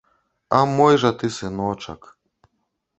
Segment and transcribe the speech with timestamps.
[0.59, 2.01] А мой жа ты сыночак!